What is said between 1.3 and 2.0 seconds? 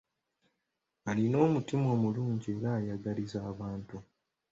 omutima